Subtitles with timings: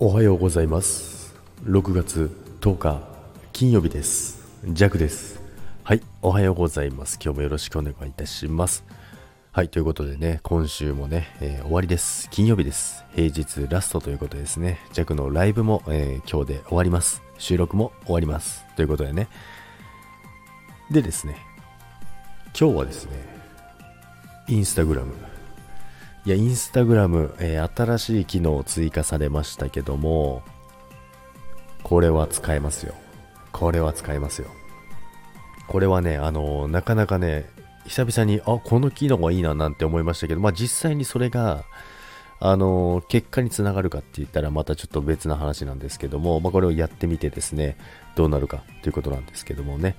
[0.00, 1.34] おはようございます。
[1.64, 3.02] 6月10日
[3.52, 4.46] 金曜日です。
[4.64, 5.40] ジャクです。
[5.82, 7.18] はいおはようございます。
[7.20, 8.84] 今日もよろしくお願いいたします。
[9.50, 12.30] はいということでね今週もね、えー、終わりです。
[12.30, 13.02] 金曜日です。
[13.16, 14.78] 平日ラストということですね。
[14.92, 17.20] ジャクのライブも、えー、今日で終わります。
[17.36, 18.64] 収録も終わります。
[18.76, 19.26] ということでね。
[20.92, 21.38] でですね
[22.56, 23.10] 今日はですね
[24.46, 25.27] インスタグラム。
[26.28, 30.42] いや、インスタグラム、えー、新しい機能追加されましたけども、
[31.82, 32.92] これは使えますよ。
[33.50, 34.48] これは使えますよ。
[35.68, 37.48] これはね、あのー、なかなかね、
[37.86, 41.64] 久々に、あ、この機能がいいななんて思いましたけど、まあ実際にそれが、
[42.40, 47.78] あのー、結果につながるかって言ったらまたちょっと別な話なんですけども、まあこれをやってみてですね、
[48.16, 49.96] どうなるかということなんですけどもね、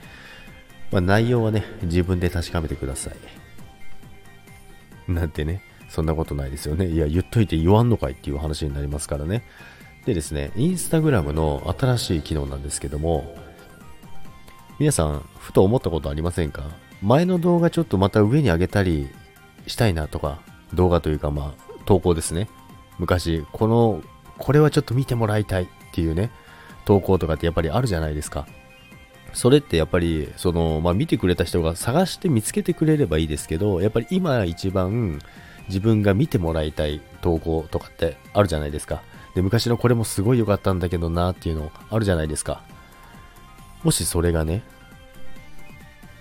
[0.91, 5.11] まあ内容はね、自分で確かめてください。
[5.11, 6.87] なんてね、そんなことないですよね。
[6.87, 9.43] いや、言っといて言わんのかいっていう話になりますからね。
[10.05, 13.35] でですね、インスタグラムの新しい機能なんですけども、
[14.79, 16.63] 皆さん、ふと思ったことありませんか？
[17.01, 19.09] 前の動画ちょっとまた上に上げたり
[19.67, 20.39] したいなとか、
[20.73, 22.47] 動画というかまあ、投稿ですね。
[22.97, 24.03] 昔、この、
[24.37, 26.31] これはちょっと見てもらいたいっていうね、
[26.85, 28.47] 投稿とかってやっぱりあるじゃないですか。
[29.33, 35.19] それってやっぱり、その、まあ見てくれた人が探して見つけてくれればいいですけど、やっぱり今一番、
[35.69, 39.01] 自分が見てもらいたい投稿とかってあるじゃないですか。
[39.35, 42.61] で、昔のこれもすごい良かったんだけどなっていうのあるじゃないですか。
[43.83, 44.63] もしそれがね、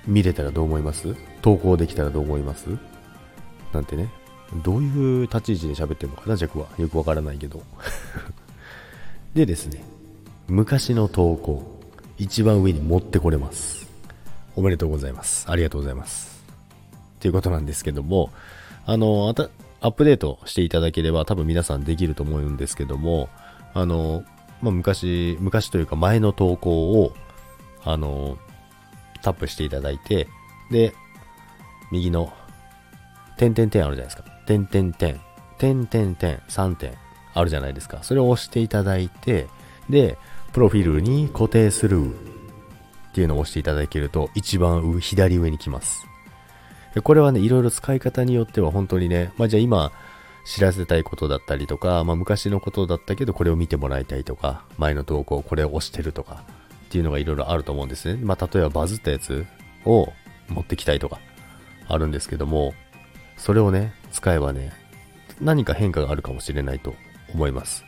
[0.06, 1.16] 見れたらどう思います？
[1.42, 2.69] 投稿できたらどう思います？
[3.72, 4.08] なんてね。
[4.64, 6.66] どういう立ち位置で喋ってるのかな、弱は。
[6.78, 7.62] よくわからないけど。
[9.34, 9.84] でですね、
[10.46, 11.78] 昔の投稿、
[12.16, 13.86] 一番上に持ってこれます。
[14.56, 15.44] おめでとうございます。
[15.50, 16.42] ありがとうございます。
[17.20, 18.30] ということなんですけども、
[18.89, 19.34] あの、
[19.83, 23.28] アップデートしていただければ多分皆さんできると思うんですけども、
[23.75, 24.25] あの、
[24.62, 27.12] まあ、昔、昔というか前の投稿を、
[27.84, 28.38] あの、
[29.22, 30.26] タップしていただいて、
[30.71, 30.94] で、
[31.93, 32.32] 右の、
[33.37, 34.31] 点点点あるじゃないですか。
[34.47, 35.20] 点点点、
[35.59, 36.94] 点点点、3点
[37.34, 38.03] あるじゃないですか。
[38.03, 39.49] それを押していただいて、
[39.91, 40.16] で、
[40.55, 42.15] プロフィールに固定する
[43.10, 46.06] っていうのを押していただけると、一番左上に来ます。
[46.98, 49.92] でこれはね、いろいろ使い方によっては本当にね、まあじゃあ今
[50.44, 56.42] 知らせたいことだったりとか、まあ昔のことだったけどこれを見てもらいたいとか、前の投稿これを押してるとか
[56.87, 58.20] っていうのがいろいろあると思うんですね。
[58.20, 59.47] まあ例えばバズったやつ
[59.84, 60.12] を
[60.48, 61.20] 持ってきたいとか
[61.87, 62.75] あるんですけども、
[63.37, 64.72] それをね、使えばね、
[65.41, 66.97] 何か変化があるかもしれないと
[67.32, 67.84] 思います。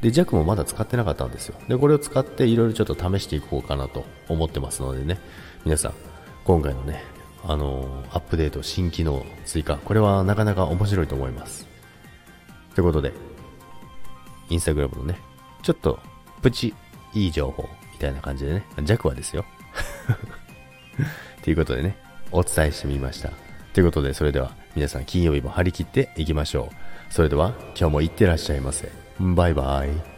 [0.00, 1.56] で、ジャックもまだ使ってなかったんですよ。
[1.68, 5.18] で、これを使っていろいろちょっと試していこうかなと思ってますのでね、
[5.64, 5.94] 皆さん、
[6.44, 7.02] 今回のね、
[7.46, 9.76] あのアップデート、新機能追加。
[9.76, 11.66] これはなかなか面白いと思います。
[12.74, 13.12] ということで、
[14.48, 15.18] インスタグラムのね、
[15.62, 15.98] ちょっと
[16.42, 16.74] プチ
[17.12, 19.44] いい情報みたいな感じでね、弱はですよ。
[21.42, 21.96] ということでね、
[22.32, 23.30] お伝えしてみました。
[23.72, 27.12] ということで、それでは皆さん金曜日も張り切っていきましょう。
[27.12, 28.90] それでは今日もいってらっしゃいませ。
[29.20, 30.13] バイバイ。